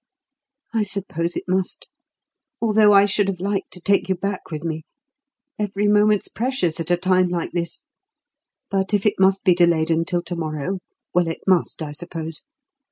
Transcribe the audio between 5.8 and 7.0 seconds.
moment's precious at a